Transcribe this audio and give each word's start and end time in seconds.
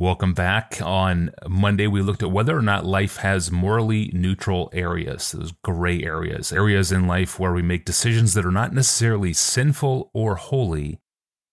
Welcome 0.00 0.32
back. 0.32 0.80
On 0.80 1.30
Monday, 1.46 1.86
we 1.86 2.00
looked 2.00 2.22
at 2.22 2.30
whether 2.30 2.56
or 2.56 2.62
not 2.62 2.86
life 2.86 3.18
has 3.18 3.52
morally 3.52 4.10
neutral 4.14 4.70
areas, 4.72 5.32
those 5.32 5.52
gray 5.62 6.02
areas, 6.02 6.54
areas 6.54 6.90
in 6.90 7.06
life 7.06 7.38
where 7.38 7.52
we 7.52 7.60
make 7.60 7.84
decisions 7.84 8.32
that 8.32 8.46
are 8.46 8.50
not 8.50 8.72
necessarily 8.72 9.34
sinful 9.34 10.10
or 10.14 10.36
holy. 10.36 11.00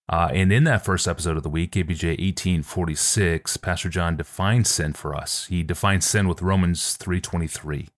Uh, 0.08 0.30
and 0.32 0.54
in 0.54 0.64
that 0.64 0.86
first 0.86 1.10
episode 1.10 1.36
of 1.36 1.44
the 1.44 1.50
week, 1.50 1.74
APJ 1.74 2.12
1846, 2.22 3.58
Pastor 3.58 3.90
John 3.90 4.16
defines 4.16 4.70
sin 4.70 4.94
for 4.94 5.14
us. 5.14 5.48
He 5.48 5.62
defines 5.62 6.06
sin 6.06 6.26
with 6.26 6.42
Romans 6.42 6.98
3.23, 6.98 7.90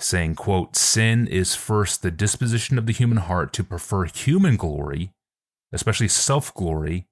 saying, 0.00 0.34
quote, 0.34 0.74
Sin 0.74 1.28
is 1.28 1.54
first 1.54 2.02
the 2.02 2.10
disposition 2.10 2.76
of 2.76 2.86
the 2.86 2.92
human 2.92 3.18
heart 3.18 3.52
to 3.52 3.62
prefer 3.62 4.06
human 4.06 4.56
glory, 4.56 5.12
especially 5.72 6.08
self-glory, 6.08 7.06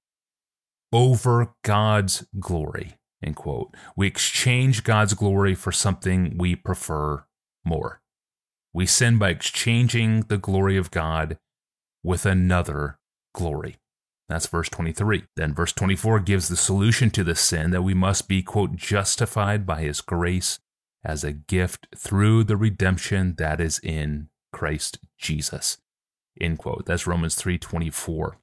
over 0.93 1.55
God's 1.63 2.27
glory. 2.39 2.95
End 3.23 3.37
quote. 3.37 3.75
We 3.97 4.07
exchange 4.07 4.85
God's 4.85 5.15
glory 5.15 5.55
for 5.55 5.73
something 5.73 6.37
we 6.37 6.55
prefer 6.55 7.25
more. 7.65 8.01
We 8.73 8.87
sin 8.87 9.19
by 9.19 9.31
exchanging 9.31 10.23
the 10.23 10.39
glory 10.39 10.77
of 10.77 10.91
God 10.91 11.39
with 12.03 12.27
another 12.27 12.99
glory. 13.33 13.77
That's 14.29 14.47
verse 14.47 14.69
23. 14.69 15.25
Then 15.37 15.55
verse 15.55 15.73
24 15.73 16.21
gives 16.21 16.49
the 16.49 16.57
solution 16.57 17.11
to 17.11 17.25
the 17.25 17.35
sin 17.35 17.71
that 17.71 17.83
we 17.83 17.95
must 17.95 18.29
be, 18.29 18.43
quote, 18.43 18.77
justified 18.77 19.67
by 19.67 19.83
his 19.83 20.01
grace 20.01 20.59
as 21.05 21.25
a 21.25 21.33
gift 21.33 21.87
through 21.97 22.45
the 22.45 22.57
redemption 22.57 23.35
that 23.39 23.61
is 23.61 23.79
in 23.81 24.29
Christ 24.53 24.99
Jesus. 25.19 25.79
End 26.41 26.59
quote. 26.59 26.87
That's 26.87 27.07
Romans 27.07 27.35
324 27.35 28.39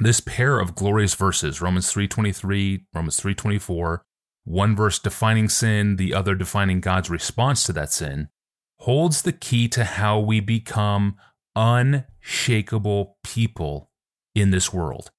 this 0.00 0.20
pair 0.20 0.58
of 0.58 0.74
glorious 0.74 1.14
verses, 1.14 1.60
Romans 1.60 1.90
3:23, 1.90 2.86
Romans 2.94 3.16
3:24, 3.16 4.04
one 4.44 4.76
verse 4.76 4.98
defining 4.98 5.48
sin, 5.48 5.96
the 5.96 6.14
other 6.14 6.34
defining 6.34 6.80
God's 6.80 7.10
response 7.10 7.64
to 7.64 7.72
that 7.74 7.92
sin, 7.92 8.28
holds 8.80 9.22
the 9.22 9.32
key 9.32 9.68
to 9.68 9.84
how 9.84 10.18
we 10.18 10.40
become 10.40 11.16
unshakable 11.56 13.18
people 13.24 13.90
in 14.34 14.50
this 14.50 14.72
world. 14.72 15.10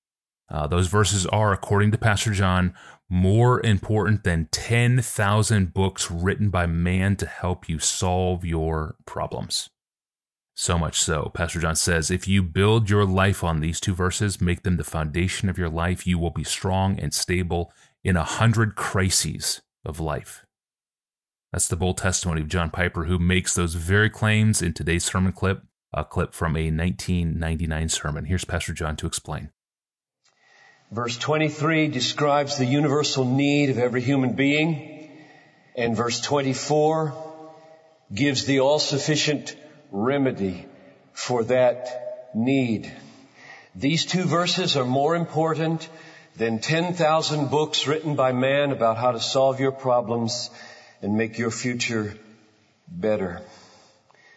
Uh, 0.50 0.66
those 0.66 0.88
verses 0.88 1.26
are, 1.28 1.52
according 1.52 1.92
to 1.92 1.98
Pastor 1.98 2.32
John, 2.32 2.74
more 3.10 3.64
important 3.66 4.24
than 4.24 4.48
10,000 4.52 5.74
books 5.74 6.10
written 6.10 6.50
by 6.50 6.66
man 6.66 7.16
to 7.18 7.26
help 7.26 7.68
you 7.68 7.80
solve 7.80 8.46
your 8.46 8.96
problems. 9.06 9.70
So 10.62 10.78
much 10.78 11.02
so, 11.02 11.32
Pastor 11.34 11.62
John 11.62 11.78
says, 11.78 12.12
if 12.12 12.28
you 12.28 12.44
build 12.44 12.90
your 12.90 13.06
life 13.06 13.46
on 13.46 13.62
these 13.62 13.80
two 13.80 13.96
verses, 13.96 14.42
make 14.42 14.64
them 14.64 14.76
the 14.76 14.84
foundation 14.84 15.48
of 15.48 15.58
your 15.58 15.70
life, 15.70 16.06
you 16.06 16.20
will 16.20 16.32
be 16.32 16.44
strong 16.44 17.00
and 17.00 17.14
stable 17.14 17.72
in 18.04 18.18
a 18.18 18.26
hundred 18.26 18.76
crises 18.76 19.62
of 19.86 20.02
life. 20.02 20.46
That's 21.54 21.70
the 21.70 21.78
bold 21.78 21.98
testimony 21.98 22.42
of 22.42 22.50
John 22.50 22.72
Piper, 22.72 23.06
who 23.06 23.18
makes 23.18 23.54
those 23.54 23.76
very 23.76 24.10
claims 24.10 24.62
in 24.62 24.74
today's 24.74 25.06
sermon 25.06 25.32
clip, 25.32 25.64
a 25.94 26.04
clip 26.04 26.34
from 26.34 26.58
a 26.58 26.70
1999 26.70 27.88
sermon. 27.88 28.26
Here's 28.26 28.44
Pastor 28.44 28.74
John 28.74 28.98
to 28.98 29.08
explain. 29.08 29.52
Verse 30.92 31.18
23 31.18 31.88
describes 31.88 32.58
the 32.58 32.66
universal 32.66 33.24
need 33.24 33.70
of 33.70 33.78
every 33.78 34.02
human 34.02 34.34
being, 34.34 35.10
and 35.78 35.96
verse 35.96 36.20
24 36.20 37.14
gives 38.14 38.44
the 38.44 38.60
all 38.60 38.80
sufficient 38.80 39.56
remedy 39.92 40.66
for 41.14 41.44
that 41.46 42.32
need. 42.34 42.92
These 43.76 44.06
two 44.06 44.24
verses 44.24 44.78
are 44.78 44.86
more 44.86 45.16
important 45.16 45.88
than 46.36 46.60
10,000 46.60 47.50
books 47.50 47.88
written 47.88 48.16
by 48.16 48.32
man 48.32 48.72
about 48.72 48.98
how 48.98 49.12
to 49.12 49.20
solve 49.20 49.60
your 49.60 49.72
problems 49.72 50.50
and 51.02 51.18
make 51.18 51.38
your 51.38 51.52
future 51.52 52.16
better. 52.88 53.42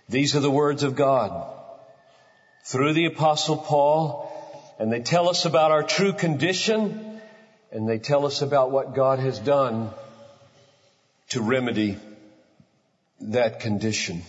These 0.08 0.36
are 0.36 0.40
the 0.40 0.50
words 0.50 0.82
of 0.82 0.96
God 0.96 1.48
through 2.64 2.92
the 2.92 3.06
apostle 3.06 3.56
Paul 3.56 4.28
and 4.78 4.92
they 4.92 5.00
tell 5.00 5.28
us 5.28 5.44
about 5.44 5.70
our 5.70 5.82
true 5.82 6.12
condition 6.12 7.20
and 7.70 7.88
they 7.88 7.98
tell 7.98 8.26
us 8.26 8.42
about 8.42 8.70
what 8.70 8.94
God 8.94 9.18
has 9.18 9.38
done 9.38 9.90
to 11.30 11.40
remedy 11.40 11.98
that 13.20 13.60
condition. 13.60 14.22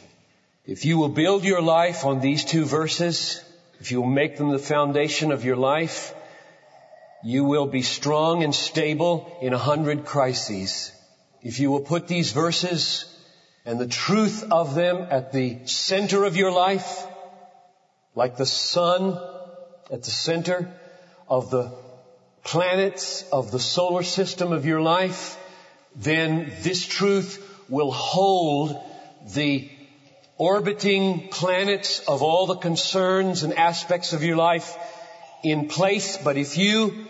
If 0.66 0.86
you 0.86 0.98
will 0.98 1.10
build 1.10 1.44
your 1.44 1.62
life 1.62 2.06
on 2.06 2.22
these 2.22 2.46
two 2.46 2.64
verses, 2.64 3.44
if 3.82 3.92
you 3.92 4.00
will 4.02 4.10
make 4.10 4.38
them 4.38 4.52
the 4.52 4.60
foundation 4.60 5.34
of 5.34 5.44
your 5.44 5.58
life, 5.58 6.16
you 7.22 7.44
will 7.44 7.66
be 7.66 7.82
strong 7.82 8.44
and 8.44 8.56
stable 8.56 9.38
in 9.42 9.52
a 9.54 9.58
hundred 9.58 10.06
crises. 10.06 10.94
If 11.42 11.60
you 11.60 11.70
will 11.70 11.82
put 11.82 12.08
these 12.08 12.32
verses 12.32 13.14
and 13.66 13.78
the 13.78 13.88
truth 13.88 14.46
of 14.52 14.74
them 14.74 15.06
at 15.10 15.34
the 15.34 15.60
center 15.66 16.24
of 16.24 16.38
your 16.38 16.52
life, 16.54 17.06
like 18.16 18.38
the 18.38 18.46
sun 18.46 19.20
at 19.92 20.04
the 20.04 20.12
center 20.12 20.74
of 21.28 21.50
the 21.50 21.76
planets 22.46 23.26
of 23.34 23.52
the 23.52 23.60
solar 23.60 24.04
system 24.04 24.54
of 24.54 24.66
your 24.66 24.82
life, 24.82 25.38
then 25.94 26.54
this 26.62 26.86
truth 26.86 27.46
will 27.68 27.92
hold 27.92 28.82
the 29.34 29.70
orbiting 30.38 31.28
planets 31.30 32.00
of 32.08 32.22
all 32.22 32.48
the 32.48 32.56
concerns 32.56 33.44
and 33.44 33.54
aspects 33.54 34.14
of 34.14 34.24
your 34.24 34.38
life 34.38 34.78
in 35.44 35.68
place. 35.68 36.18
But 36.18 36.38
if 36.38 36.58
you 36.58 37.06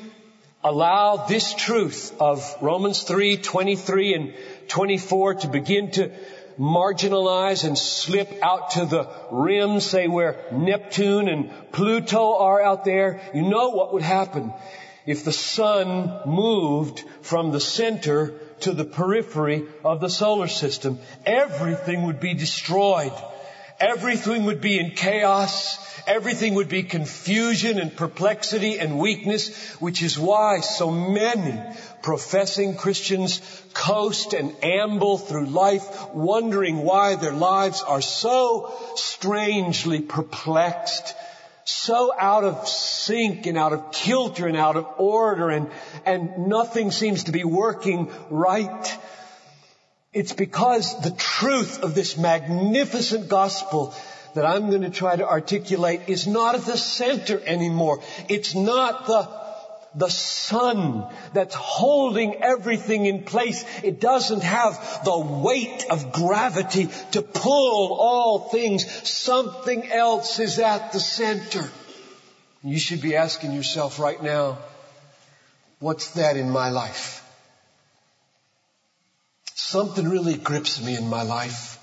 allow 0.63 1.25
this 1.27 1.53
truth 1.53 2.15
of 2.19 2.43
Romans 2.61 3.03
3, 3.03 3.37
23 3.37 4.13
and 4.13 4.33
24 4.67 5.35
to 5.35 5.47
begin 5.47 5.91
to 5.91 6.11
marginalize 6.59 7.63
and 7.65 7.77
slip 7.77 8.31
out 8.41 8.71
to 8.71 8.85
the 8.85 9.09
rim, 9.31 9.79
say 9.79 10.07
where 10.07 10.45
Neptune 10.51 11.27
and 11.27 11.51
Pluto 11.71 12.37
are 12.37 12.61
out 12.61 12.85
there, 12.85 13.21
you 13.33 13.41
know 13.41 13.69
what 13.69 13.93
would 13.93 14.03
happen 14.03 14.53
if 15.05 15.25
the 15.25 15.31
sun 15.31 16.21
moved 16.25 17.03
from 17.21 17.51
the 17.51 17.59
center 17.59 18.33
to 18.61 18.73
the 18.73 18.85
periphery 18.85 19.65
of 19.83 19.99
the 19.99 20.09
solar 20.09 20.47
system. 20.47 20.99
Everything 21.25 22.03
would 22.03 22.19
be 22.19 22.33
destroyed. 22.33 23.13
Everything 23.79 24.45
would 24.45 24.61
be 24.61 24.79
in 24.79 24.91
chaos. 24.91 25.77
Everything 26.05 26.55
would 26.55 26.69
be 26.69 26.83
confusion 26.83 27.79
and 27.79 27.95
perplexity 27.95 28.79
and 28.79 28.99
weakness, 28.99 29.73
which 29.81 30.01
is 30.01 30.19
why 30.19 30.59
so 30.59 30.91
many 30.91 31.59
professing 32.01 32.75
Christians 32.75 33.41
coast 33.73 34.33
and 34.33 34.55
amble 34.61 35.17
through 35.17 35.47
life 35.47 36.13
wondering 36.13 36.83
why 36.83 37.15
their 37.15 37.33
lives 37.33 37.81
are 37.81 38.01
so 38.01 38.73
strangely 38.95 40.01
perplexed 40.01 41.15
so 41.65 42.13
out 42.17 42.43
of 42.43 42.67
sync 42.67 43.45
and 43.45 43.57
out 43.57 43.73
of 43.73 43.91
kilter 43.91 44.47
and 44.47 44.57
out 44.57 44.75
of 44.75 44.87
order 44.97 45.49
and, 45.49 45.69
and 46.05 46.47
nothing 46.47 46.91
seems 46.91 47.25
to 47.25 47.31
be 47.31 47.43
working 47.43 48.11
right. 48.29 48.97
It's 50.13 50.33
because 50.33 51.01
the 51.01 51.11
truth 51.11 51.81
of 51.83 51.95
this 51.95 52.17
magnificent 52.17 53.29
gospel 53.29 53.95
that 54.35 54.45
I'm 54.45 54.69
going 54.69 54.81
to 54.81 54.89
try 54.89 55.15
to 55.15 55.27
articulate 55.27 56.01
is 56.07 56.27
not 56.27 56.55
at 56.55 56.61
the 56.61 56.77
center 56.77 57.39
anymore. 57.45 58.01
It's 58.29 58.55
not 58.55 59.07
the 59.07 59.42
the 59.95 60.09
sun 60.09 61.05
that's 61.33 61.55
holding 61.55 62.41
everything 62.41 63.05
in 63.05 63.23
place. 63.23 63.63
It 63.83 63.99
doesn't 63.99 64.43
have 64.43 65.03
the 65.03 65.19
weight 65.19 65.85
of 65.89 66.11
gravity 66.11 66.89
to 67.11 67.21
pull 67.21 67.93
all 67.99 68.49
things. 68.49 68.89
Something 69.07 69.91
else 69.91 70.39
is 70.39 70.59
at 70.59 70.91
the 70.93 70.99
center. 70.99 71.69
You 72.63 72.79
should 72.79 73.01
be 73.01 73.15
asking 73.15 73.51
yourself 73.51 73.99
right 73.99 74.21
now, 74.21 74.57
what's 75.79 76.11
that 76.11 76.37
in 76.37 76.49
my 76.49 76.69
life? 76.69 77.19
Something 79.53 80.07
really 80.07 80.35
grips 80.35 80.81
me 80.83 80.95
in 80.95 81.07
my 81.07 81.23
life. 81.23 81.79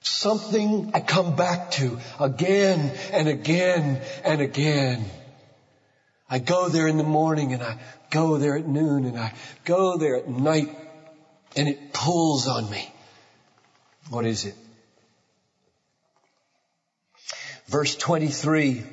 Something 0.00 0.92
I 0.94 1.00
come 1.00 1.36
back 1.36 1.72
to 1.72 1.98
again 2.20 2.92
and 3.12 3.28
again 3.28 4.00
and 4.24 4.40
again. 4.40 5.04
I 6.30 6.38
go 6.38 6.68
there 6.68 6.86
in 6.86 6.98
the 6.98 7.04
morning 7.04 7.52
and 7.54 7.62
I 7.62 7.78
go 8.10 8.36
there 8.36 8.56
at 8.56 8.66
noon 8.66 9.04
and 9.04 9.18
I 9.18 9.32
go 9.64 9.96
there 9.96 10.16
at 10.16 10.28
night 10.28 10.76
and 11.56 11.68
it 11.68 11.92
pulls 11.92 12.46
on 12.46 12.70
me. 12.70 12.92
What 14.10 14.26
is 14.26 14.44
it? 14.44 14.54
Verse 17.66 17.96
23 17.96 18.84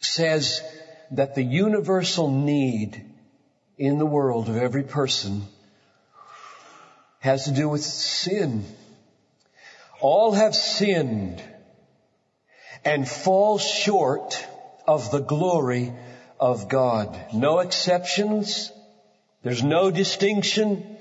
says 0.00 0.62
that 1.12 1.34
the 1.34 1.42
universal 1.42 2.30
need 2.30 3.04
in 3.76 3.98
the 3.98 4.06
world 4.06 4.48
of 4.48 4.56
every 4.56 4.82
person 4.82 5.42
has 7.20 7.44
to 7.44 7.52
do 7.52 7.68
with 7.68 7.82
sin. 7.82 8.64
All 10.00 10.32
have 10.32 10.54
sinned 10.54 11.42
and 12.84 13.08
fall 13.08 13.58
short 13.58 14.46
of 14.88 15.10
the 15.10 15.20
glory 15.20 15.92
of 16.40 16.68
God. 16.68 17.20
No 17.34 17.58
exceptions, 17.58 18.72
There's 19.42 19.62
no 19.62 19.90
distinction. 19.90 20.96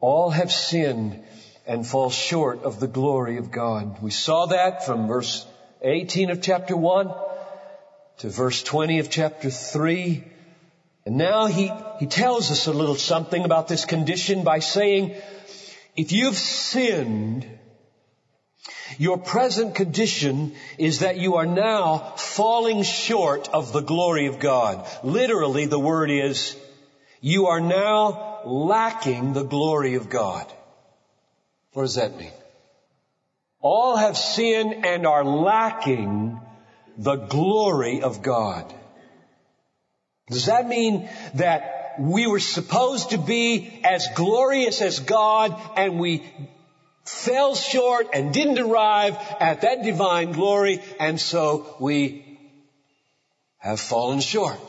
All 0.00 0.30
have 0.30 0.52
sinned 0.52 1.24
and 1.66 1.86
fall 1.86 2.10
short 2.10 2.62
of 2.62 2.78
the 2.80 2.86
glory 2.86 3.38
of 3.38 3.50
God. 3.50 4.00
We 4.00 4.10
saw 4.10 4.46
that 4.46 4.86
from 4.86 5.08
verse 5.08 5.44
18 5.82 6.30
of 6.30 6.40
chapter 6.40 6.76
1 6.76 7.12
to 8.18 8.30
verse 8.30 8.62
20 8.62 9.00
of 9.00 9.10
chapter 9.10 9.50
3. 9.50 10.24
And 11.06 11.16
now 11.16 11.46
he, 11.46 11.70
he 11.98 12.06
tells 12.06 12.50
us 12.50 12.66
a 12.66 12.72
little 12.72 12.94
something 12.94 13.44
about 13.44 13.68
this 13.68 13.84
condition 13.84 14.44
by 14.44 14.60
saying, 14.60 15.16
if 15.96 16.12
you've 16.12 16.38
sinned, 16.38 17.46
your 18.98 19.18
present 19.18 19.74
condition 19.74 20.54
is 20.78 21.00
that 21.00 21.16
you 21.16 21.36
are 21.36 21.46
now 21.46 21.98
falling 22.16 22.82
short 22.82 23.48
of 23.48 23.72
the 23.72 23.80
glory 23.80 24.26
of 24.26 24.38
God. 24.38 24.86
Literally, 25.02 25.66
the 25.66 25.78
word 25.78 26.10
is, 26.10 26.56
you 27.20 27.46
are 27.46 27.60
now 27.60 28.40
lacking 28.44 29.32
the 29.32 29.44
glory 29.44 29.94
of 29.94 30.08
God. 30.08 30.50
What 31.72 31.82
does 31.82 31.96
that 31.96 32.16
mean? 32.16 32.32
All 33.60 33.96
have 33.96 34.16
sinned 34.16 34.86
and 34.86 35.06
are 35.06 35.24
lacking 35.24 36.40
the 36.96 37.16
glory 37.16 38.02
of 38.02 38.22
God. 38.22 38.72
Does 40.28 40.46
that 40.46 40.66
mean 40.68 41.08
that 41.34 41.94
we 41.98 42.26
were 42.26 42.40
supposed 42.40 43.10
to 43.10 43.18
be 43.18 43.80
as 43.84 44.08
glorious 44.14 44.82
as 44.82 45.00
God 45.00 45.60
and 45.76 45.98
we 45.98 46.24
fell 47.08 47.54
short 47.54 48.08
and 48.12 48.32
didn't 48.32 48.58
arrive 48.58 49.16
at 49.40 49.62
that 49.62 49.82
divine 49.82 50.32
glory 50.32 50.82
and 50.98 51.20
so 51.20 51.76
we 51.80 52.38
have 53.58 53.80
fallen 53.80 54.20
short? 54.20 54.60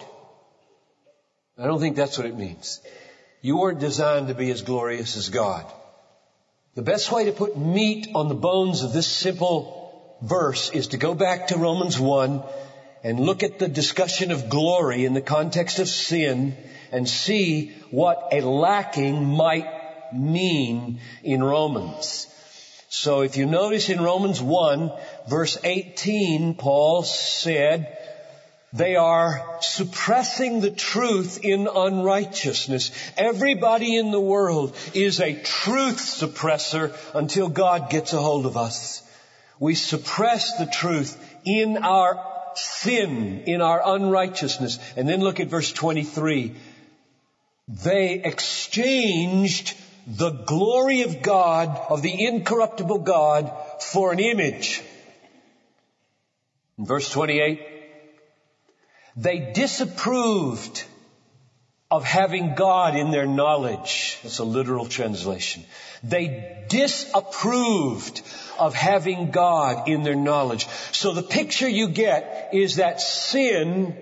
I 1.57 1.65
don't 1.65 1.79
think 1.79 1.95
that's 1.95 2.17
what 2.17 2.27
it 2.27 2.37
means. 2.37 2.79
You 3.41 3.57
weren't 3.57 3.79
designed 3.79 4.27
to 4.27 4.35
be 4.35 4.51
as 4.51 4.61
glorious 4.61 5.17
as 5.17 5.29
God. 5.29 5.65
The 6.75 6.81
best 6.83 7.11
way 7.11 7.25
to 7.25 7.31
put 7.31 7.57
meat 7.57 8.09
on 8.13 8.27
the 8.27 8.35
bones 8.35 8.83
of 8.83 8.93
this 8.93 9.07
simple 9.07 10.17
verse 10.21 10.69
is 10.69 10.87
to 10.87 10.97
go 10.97 11.15
back 11.15 11.47
to 11.47 11.57
Romans 11.57 11.99
1 11.99 12.43
and 13.03 13.19
look 13.19 13.41
at 13.43 13.57
the 13.57 13.67
discussion 13.67 14.31
of 14.31 14.49
glory 14.49 15.05
in 15.05 15.13
the 15.13 15.21
context 15.21 15.79
of 15.79 15.87
sin 15.87 16.55
and 16.91 17.07
see 17.07 17.69
what 17.89 18.29
a 18.31 18.41
lacking 18.41 19.25
might 19.25 19.76
mean 20.13 20.99
in 21.23 21.43
Romans. 21.43 22.27
So 22.89 23.21
if 23.21 23.37
you 23.37 23.45
notice 23.45 23.89
in 23.89 24.01
Romans 24.01 24.41
1 24.41 24.91
verse 25.29 25.57
18, 25.63 26.55
Paul 26.55 27.03
said, 27.03 27.97
they 28.73 28.95
are 28.95 29.57
suppressing 29.61 30.59
the 30.59 30.71
truth 30.71 31.39
in 31.43 31.67
unrighteousness. 31.67 32.91
Everybody 33.17 33.97
in 33.97 34.11
the 34.11 34.19
world 34.19 34.75
is 34.93 35.19
a 35.19 35.41
truth 35.41 35.99
suppressor 35.99 36.93
until 37.15 37.47
God 37.47 37.89
gets 37.89 38.13
a 38.13 38.21
hold 38.21 38.45
of 38.45 38.57
us. 38.57 39.03
We 39.59 39.75
suppress 39.75 40.57
the 40.57 40.65
truth 40.65 41.17
in 41.45 41.77
our 41.77 42.23
sin, 42.55 43.43
in 43.45 43.61
our 43.61 43.81
unrighteousness. 43.95 44.79
And 44.95 45.07
then 45.07 45.21
look 45.21 45.39
at 45.39 45.47
verse 45.47 45.71
23. 45.71 46.53
They 47.67 48.21
exchanged 48.23 49.75
the 50.07 50.29
glory 50.31 51.01
of 51.01 51.21
God, 51.21 51.67
of 51.89 52.01
the 52.01 52.25
incorruptible 52.25 52.99
God, 52.99 53.51
for 53.81 54.13
an 54.13 54.19
image. 54.19 54.81
In 56.77 56.85
verse 56.85 57.11
28, 57.11 57.61
they 59.17 59.51
disapproved 59.53 60.85
of 61.91 62.05
having 62.05 62.55
God 62.55 62.95
in 62.95 63.11
their 63.11 63.25
knowledge. 63.25 64.19
That's 64.23 64.39
a 64.39 64.45
literal 64.45 64.85
translation. 64.85 65.65
They 66.03 66.65
disapproved 66.69 68.21
of 68.59 68.75
having 68.75 69.31
God 69.31 69.89
in 69.89 70.03
their 70.03 70.15
knowledge. 70.15 70.67
So 70.91 71.13
the 71.13 71.23
picture 71.23 71.67
you 71.67 71.89
get 71.89 72.49
is 72.53 72.77
that 72.77 73.01
sin 73.01 73.97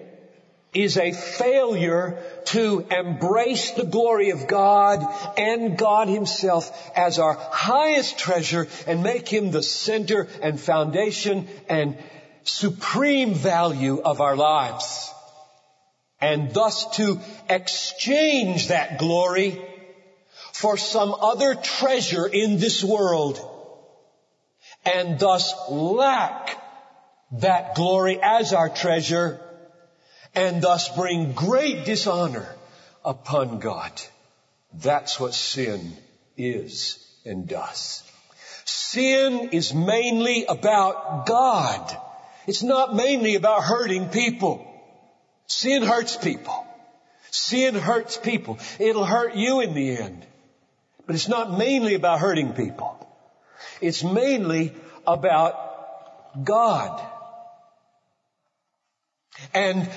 is 0.75 0.97
a 0.97 1.13
failure 1.13 2.21
to 2.45 2.85
embrace 2.91 3.71
the 3.71 3.85
glory 3.85 4.31
of 4.31 4.47
God 4.47 5.05
and 5.37 5.77
God 5.77 6.09
Himself 6.09 6.91
as 6.95 7.17
our 7.17 7.33
highest 7.33 8.19
treasure 8.19 8.67
and 8.85 9.01
make 9.01 9.27
Him 9.29 9.51
the 9.51 9.63
center 9.63 10.27
and 10.41 10.59
foundation 10.59 11.47
and 11.69 11.97
supreme 12.43 13.33
value 13.33 14.01
of 14.01 14.21
our 14.21 14.35
lives. 14.35 15.11
And 16.19 16.53
thus 16.53 16.97
to 16.97 17.19
exchange 17.49 18.67
that 18.67 18.99
glory 18.99 19.61
for 20.53 20.77
some 20.77 21.13
other 21.13 21.55
treasure 21.55 22.25
in 22.25 22.57
this 22.57 22.83
world 22.83 23.39
and 24.85 25.19
thus 25.19 25.53
lack 25.69 26.61
that 27.33 27.75
glory 27.75 28.19
as 28.21 28.53
our 28.53 28.69
treasure 28.69 29.41
and 30.35 30.61
thus 30.61 30.89
bring 30.95 31.31
great 31.33 31.85
dishonor 31.85 32.47
upon 33.03 33.59
God. 33.59 33.91
That's 34.73 35.19
what 35.19 35.33
sin 35.33 35.95
is 36.37 36.99
and 37.25 37.47
does. 37.47 38.03
Sin 38.65 39.49
is 39.51 39.73
mainly 39.73 40.45
about 40.45 41.25
God. 41.25 41.97
It's 42.47 42.63
not 42.63 42.95
mainly 42.95 43.35
about 43.35 43.63
hurting 43.63 44.09
people. 44.09 44.65
Sin 45.47 45.83
hurts 45.83 46.17
people. 46.17 46.65
Sin 47.31 47.75
hurts 47.75 48.17
people. 48.17 48.59
It'll 48.79 49.05
hurt 49.05 49.35
you 49.35 49.61
in 49.61 49.73
the 49.73 49.97
end. 49.97 50.25
But 51.05 51.15
it's 51.15 51.27
not 51.27 51.57
mainly 51.57 51.93
about 51.93 52.19
hurting 52.19 52.53
people. 52.53 52.91
It's 53.81 54.03
mainly 54.03 54.73
about 55.05 56.43
God. 56.43 57.01
And 59.53 59.89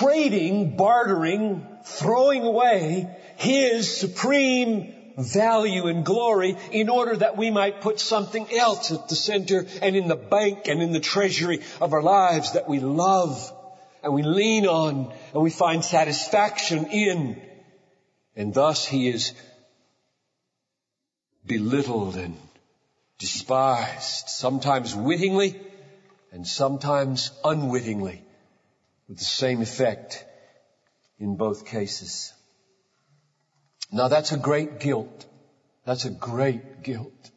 trading, 0.00 0.76
bartering, 0.76 1.66
throwing 1.84 2.44
away 2.44 3.14
His 3.36 3.98
supreme 3.98 4.94
value 5.16 5.86
and 5.88 6.04
glory 6.04 6.56
in 6.72 6.88
order 6.88 7.16
that 7.16 7.36
we 7.36 7.50
might 7.50 7.82
put 7.82 8.00
something 8.00 8.46
else 8.52 8.90
at 8.90 9.08
the 9.08 9.14
center 9.14 9.66
and 9.82 9.96
in 9.96 10.08
the 10.08 10.16
bank 10.16 10.68
and 10.68 10.80
in 10.82 10.92
the 10.92 11.00
treasury 11.00 11.60
of 11.80 11.92
our 11.92 12.02
lives 12.02 12.52
that 12.52 12.68
we 12.68 12.80
love 12.80 13.52
and 14.02 14.14
we 14.14 14.22
lean 14.22 14.66
on 14.66 15.12
and 15.34 15.42
we 15.42 15.50
find 15.50 15.84
satisfaction 15.84 16.86
in. 16.86 17.40
And 18.36 18.54
thus 18.54 18.86
he 18.86 19.08
is 19.08 19.34
belittled 21.44 22.16
and 22.16 22.36
despised, 23.18 24.28
sometimes 24.28 24.94
wittingly 24.94 25.60
and 26.32 26.46
sometimes 26.46 27.32
unwittingly, 27.44 28.22
with 29.10 29.18
the 29.18 29.24
same 29.24 29.60
effect 29.60 30.24
in 31.18 31.34
both 31.34 31.66
cases. 31.66 32.32
Now 33.90 34.06
that's 34.06 34.30
a 34.30 34.36
great 34.36 34.78
guilt. 34.78 35.26
That's 35.84 36.04
a 36.04 36.10
great 36.10 36.84
guilt. 36.84 37.30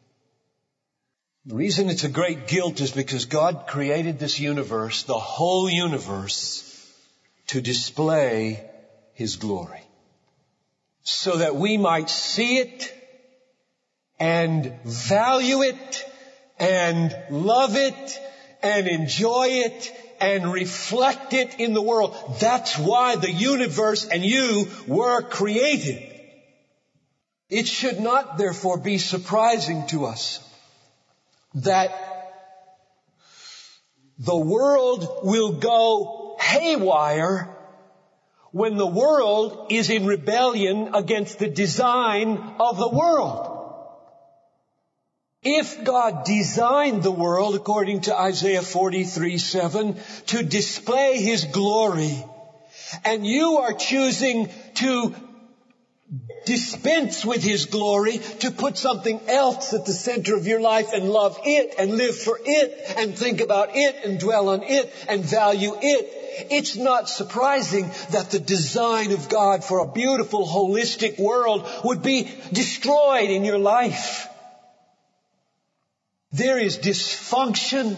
The 1.46 1.56
reason 1.56 1.88
it's 1.88 2.04
a 2.04 2.08
great 2.08 2.46
guilt 2.46 2.80
is 2.80 2.92
because 2.92 3.24
God 3.24 3.64
created 3.66 4.20
this 4.20 4.38
universe, 4.38 5.02
the 5.02 5.18
whole 5.18 5.68
universe, 5.68 6.62
to 7.48 7.60
display 7.60 8.64
His 9.14 9.34
glory. 9.34 9.82
So 11.02 11.38
that 11.38 11.56
we 11.56 11.76
might 11.76 12.08
see 12.08 12.58
it 12.58 12.94
and 14.20 14.72
value 14.84 15.62
it 15.62 16.04
and 16.56 17.18
love 17.30 17.74
it 17.74 18.20
and 18.62 18.86
enjoy 18.86 19.48
it 19.48 19.92
and 20.28 20.52
reflect 20.52 21.32
it 21.32 21.60
in 21.60 21.74
the 21.74 21.82
world. 21.82 22.16
That's 22.40 22.78
why 22.78 23.16
the 23.16 23.30
universe 23.30 24.06
and 24.06 24.24
you 24.24 24.68
were 24.86 25.22
created. 25.22 26.10
It 27.48 27.68
should 27.68 28.00
not 28.00 28.38
therefore 28.38 28.78
be 28.78 28.98
surprising 28.98 29.86
to 29.88 30.06
us 30.06 30.40
that 31.54 31.92
the 34.18 34.36
world 34.36 35.20
will 35.22 35.52
go 35.52 36.36
haywire 36.40 37.54
when 38.52 38.76
the 38.76 38.86
world 38.86 39.66
is 39.70 39.90
in 39.90 40.06
rebellion 40.06 40.94
against 40.94 41.38
the 41.38 41.48
design 41.48 42.38
of 42.60 42.76
the 42.76 42.88
world. 42.88 43.53
If 45.44 45.84
God 45.84 46.24
designed 46.24 47.02
the 47.02 47.10
world, 47.10 47.54
according 47.54 48.02
to 48.02 48.18
Isaiah 48.18 48.62
43, 48.62 49.36
7, 49.36 49.96
to 50.28 50.42
display 50.42 51.20
His 51.20 51.44
glory, 51.44 52.24
and 53.04 53.26
you 53.26 53.58
are 53.58 53.74
choosing 53.74 54.48
to 54.76 55.14
dispense 56.46 57.26
with 57.26 57.42
His 57.42 57.66
glory, 57.66 58.18
to 58.40 58.50
put 58.50 58.78
something 58.78 59.20
else 59.28 59.74
at 59.74 59.84
the 59.84 59.92
center 59.92 60.34
of 60.34 60.46
your 60.46 60.60
life 60.60 60.94
and 60.94 61.10
love 61.10 61.38
it 61.44 61.74
and 61.78 61.98
live 61.98 62.16
for 62.16 62.40
it 62.42 62.94
and 62.96 63.16
think 63.16 63.42
about 63.42 63.70
it 63.74 63.96
and 64.02 64.18
dwell 64.18 64.48
on 64.48 64.62
it 64.62 64.90
and 65.08 65.22
value 65.22 65.76
it, 65.78 66.46
it's 66.50 66.76
not 66.76 67.08
surprising 67.08 67.90
that 68.10 68.30
the 68.30 68.40
design 68.40 69.12
of 69.12 69.28
God 69.28 69.62
for 69.62 69.80
a 69.80 69.92
beautiful, 69.92 70.46
holistic 70.46 71.18
world 71.18 71.68
would 71.84 72.02
be 72.02 72.30
destroyed 72.50 73.30
in 73.30 73.44
your 73.44 73.58
life. 73.58 74.28
There 76.34 76.58
is 76.58 76.78
dysfunction 76.78 77.96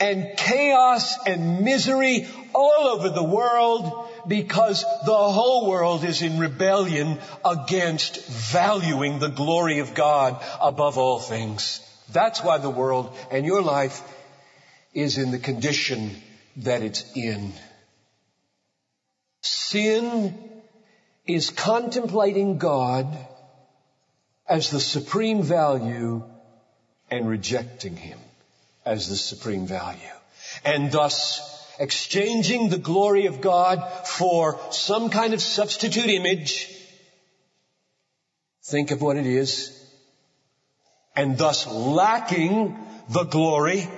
and 0.00 0.38
chaos 0.38 1.18
and 1.26 1.60
misery 1.66 2.26
all 2.54 2.96
over 2.96 3.10
the 3.10 3.22
world 3.22 4.08
because 4.26 4.82
the 5.04 5.12
whole 5.12 5.68
world 5.68 6.02
is 6.02 6.22
in 6.22 6.38
rebellion 6.38 7.18
against 7.44 8.26
valuing 8.26 9.18
the 9.18 9.28
glory 9.28 9.80
of 9.80 9.94
God 9.94 10.42
above 10.62 10.96
all 10.96 11.18
things. 11.18 11.84
That's 12.10 12.42
why 12.42 12.56
the 12.56 12.70
world 12.70 13.14
and 13.30 13.44
your 13.44 13.60
life 13.60 14.02
is 14.94 15.18
in 15.18 15.30
the 15.30 15.38
condition 15.38 16.16
that 16.56 16.82
it's 16.82 17.04
in. 17.14 17.52
Sin 19.42 20.38
is 21.26 21.50
contemplating 21.50 22.56
God 22.56 23.06
as 24.48 24.70
the 24.70 24.80
supreme 24.80 25.42
value 25.42 26.24
and 27.10 27.28
rejecting 27.28 27.96
Him 27.96 28.18
as 28.84 29.08
the 29.08 29.16
supreme 29.16 29.66
value. 29.66 30.16
And 30.64 30.90
thus 30.90 31.40
exchanging 31.78 32.68
the 32.68 32.78
glory 32.78 33.26
of 33.26 33.40
God 33.40 33.88
for 34.04 34.58
some 34.70 35.10
kind 35.10 35.34
of 35.34 35.40
substitute 35.40 36.06
image. 36.06 36.74
Think 38.64 38.90
of 38.90 39.00
what 39.00 39.16
it 39.16 39.26
is. 39.26 39.74
And 41.14 41.38
thus 41.38 41.66
lacking 41.66 42.76
the 43.08 43.24
glory 43.24 43.88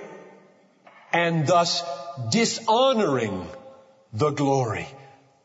and 1.13 1.45
thus 1.45 1.83
dishonoring 2.31 3.47
the 4.13 4.31
glory 4.31 4.87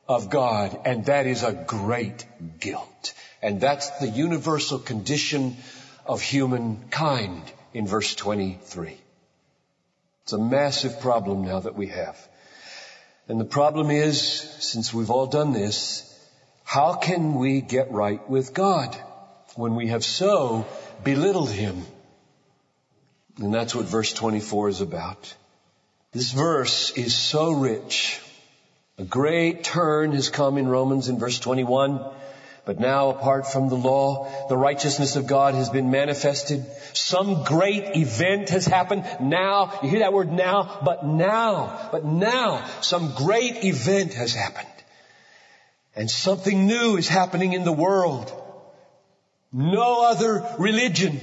of 0.08 0.30
God. 0.30 0.78
And 0.84 1.06
that 1.06 1.26
is 1.26 1.42
a 1.42 1.52
great 1.52 2.24
guilt. 2.60 3.14
And 3.42 3.60
that's 3.60 3.90
the 3.98 4.08
universal 4.08 4.78
condition 4.78 5.56
of 6.04 6.22
humankind 6.22 7.42
in 7.76 7.86
verse 7.86 8.14
23. 8.14 8.96
It's 10.22 10.32
a 10.32 10.38
massive 10.38 10.98
problem 11.00 11.44
now 11.44 11.60
that 11.60 11.76
we 11.76 11.88
have. 11.88 12.16
And 13.28 13.38
the 13.38 13.44
problem 13.44 13.90
is, 13.90 14.18
since 14.18 14.94
we've 14.94 15.10
all 15.10 15.26
done 15.26 15.52
this, 15.52 16.02
how 16.64 16.94
can 16.94 17.34
we 17.34 17.60
get 17.60 17.92
right 17.92 18.26
with 18.30 18.54
God 18.54 18.96
when 19.56 19.74
we 19.74 19.88
have 19.88 20.04
so 20.04 20.66
belittled 21.04 21.50
Him? 21.50 21.84
And 23.42 23.52
that's 23.52 23.74
what 23.74 23.84
verse 23.84 24.14
24 24.14 24.70
is 24.70 24.80
about. 24.80 25.34
This 26.12 26.32
verse 26.32 26.92
is 26.92 27.14
so 27.14 27.52
rich. 27.52 28.18
A 28.96 29.04
great 29.04 29.64
turn 29.64 30.12
has 30.12 30.30
come 30.30 30.56
in 30.56 30.66
Romans 30.66 31.10
in 31.10 31.18
verse 31.18 31.38
21. 31.38 32.00
But 32.66 32.80
now, 32.80 33.10
apart 33.10 33.46
from 33.46 33.68
the 33.68 33.76
law, 33.76 34.48
the 34.48 34.56
righteousness 34.56 35.14
of 35.14 35.28
God 35.28 35.54
has 35.54 35.70
been 35.70 35.92
manifested. 35.92 36.66
Some 36.94 37.44
great 37.44 37.94
event 37.94 38.48
has 38.48 38.66
happened. 38.66 39.04
Now, 39.20 39.78
you 39.84 39.88
hear 39.88 40.00
that 40.00 40.12
word 40.12 40.32
now, 40.32 40.80
but 40.84 41.06
now, 41.06 41.88
but 41.92 42.04
now, 42.04 42.64
some 42.80 43.14
great 43.14 43.64
event 43.64 44.14
has 44.14 44.34
happened. 44.34 44.66
And 45.94 46.10
something 46.10 46.66
new 46.66 46.96
is 46.96 47.06
happening 47.06 47.52
in 47.52 47.62
the 47.62 47.72
world. 47.72 48.32
No 49.52 50.04
other 50.04 50.44
religion, 50.58 51.20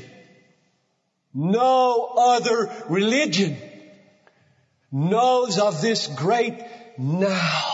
no 1.33 2.13
other 2.17 2.71
religion 2.87 3.57
knows 4.93 5.59
of 5.59 5.81
this 5.81 6.07
great 6.07 6.63
now. 6.97 7.72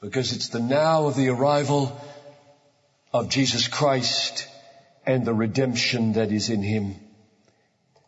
Because 0.00 0.32
it's 0.32 0.48
the 0.48 0.60
now 0.60 1.06
of 1.06 1.16
the 1.16 1.28
arrival 1.28 2.00
of 3.12 3.28
Jesus 3.28 3.68
Christ 3.68 4.48
and 5.04 5.24
the 5.24 5.34
redemption 5.34 6.14
that 6.14 6.32
is 6.32 6.48
in 6.48 6.62
Him. 6.62 6.94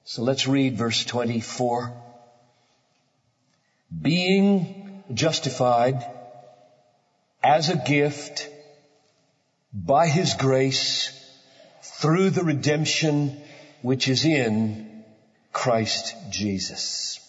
So 0.05 0.23
let's 0.23 0.47
read 0.47 0.79
verse 0.79 1.05
24. 1.05 1.93
Being 4.01 5.05
justified 5.13 6.07
as 7.43 7.69
a 7.69 7.77
gift 7.77 8.49
by 9.73 10.09
His 10.09 10.35
grace 10.35 11.19
through 11.83 12.31
the 12.31 12.45
redemption 12.45 13.39
which 13.83 14.09
is 14.09 14.25
in 14.25 15.05
Christ 15.53 16.15
Jesus 16.31 17.22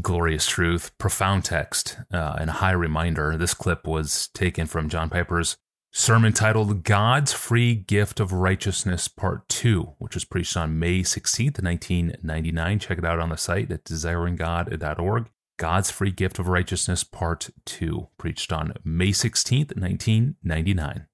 glorious 0.00 0.46
truth, 0.46 0.96
profound 0.98 1.44
text, 1.44 1.98
uh, 2.12 2.36
and 2.38 2.50
a 2.50 2.54
high 2.54 2.72
reminder. 2.72 3.36
This 3.36 3.54
clip 3.54 3.86
was 3.86 4.28
taken 4.28 4.66
from 4.66 4.88
John 4.88 5.10
Piper's 5.10 5.56
sermon 5.92 6.32
titled 6.32 6.84
God's 6.84 7.32
Free 7.32 7.74
Gift 7.74 8.18
of 8.18 8.32
Righteousness, 8.32 9.08
Part 9.08 9.48
2, 9.48 9.94
which 9.98 10.14
was 10.14 10.24
preached 10.24 10.56
on 10.56 10.78
May 10.78 11.00
16th, 11.00 11.62
1999. 11.62 12.78
Check 12.78 12.98
it 12.98 13.04
out 13.04 13.20
on 13.20 13.28
the 13.28 13.36
site 13.36 13.70
at 13.70 13.84
desiringgod.org. 13.84 15.28
God's 15.58 15.90
Free 15.90 16.10
Gift 16.10 16.38
of 16.38 16.48
Righteousness, 16.48 17.04
Part 17.04 17.50
2, 17.66 18.08
preached 18.16 18.52
on 18.52 18.72
May 18.84 19.10
16th, 19.10 19.76
1999. 19.76 21.06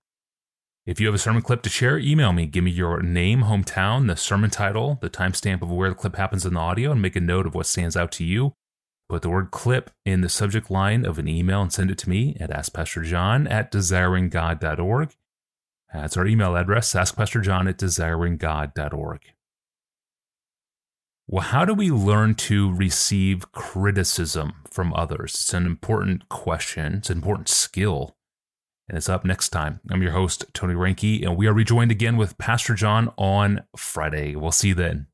If 0.87 1.01
you 1.01 1.07
have 1.07 1.15
a 1.15 1.19
sermon 1.19 1.43
clip 1.43 1.61
to 1.63 1.69
share, 1.69 1.99
email 1.99 2.33
me. 2.33 2.47
Give 2.47 2.65
me 2.65 2.71
your 2.71 3.03
name, 3.03 3.43
hometown, 3.43 4.07
the 4.07 4.17
sermon 4.17 4.49
title, 4.49 4.99
the 5.03 5.11
timestamp 5.11 5.61
of 5.61 5.71
where 5.71 5.91
the 5.91 5.95
clip 5.95 6.17
happens 6.17 6.47
in 6.47 6.55
the 6.55 6.61
audio, 6.61 6.93
and 6.93 7.03
make 7.03 7.15
a 7.15 7.21
note 7.21 7.47
of 7.47 7.55
what 7.55 7.67
stands 7.67 7.95
out 7.95 8.11
to 8.13 8.25
you. 8.25 8.55
Put 9.09 9.23
the 9.23 9.31
word 9.31 9.51
clip 9.51 9.91
in 10.05 10.21
the 10.21 10.29
subject 10.29 10.71
line 10.71 11.07
of 11.07 11.19
an 11.19 11.29
email 11.29 11.63
and 11.63 11.73
send 11.73 11.91
it 11.91 11.99
to 11.99 12.11
me 12.11 12.37
at 12.39 12.51
askpastorjohn 12.51 13.51
at 13.51 13.73
desiringgod.org. 13.73 15.17
That's 15.95 16.17
our 16.19 16.27
email 16.27 16.57
address, 16.57 16.93
askpastorjohn 16.93 17.69
at 17.69 17.79
desiringgod.org. 17.79 19.21
Well, 21.27 21.43
how 21.43 21.65
do 21.65 21.75
we 21.75 21.91
learn 21.91 22.35
to 22.37 22.75
receive 22.75 23.51
criticism 23.53 24.55
from 24.71 24.93
others? 24.95 25.35
It's 25.35 25.55
an 25.55 25.67
important 25.67 26.29
question. 26.29 26.95
It's 26.97 27.11
an 27.11 27.19
important 27.19 27.49
skill. 27.49 28.17
And 28.89 28.97
it's 28.97 29.11
up 29.11 29.25
next 29.25 29.51
time. 29.51 29.81
I'm 29.91 30.03
your 30.03 30.13
host, 30.13 30.47
Tony 30.55 30.75
Reinke, 30.75 31.23
and 31.23 31.37
we 31.37 31.47
are 31.47 31.53
rejoined 31.53 31.91
again 31.91 32.17
with 32.17 32.39
Pastor 32.39 32.75
John 32.75 33.13
on 33.19 33.63
Friday. 33.77 34.37
We'll 34.37 34.53
see 34.53 34.69
you 34.69 34.75
then. 34.75 35.07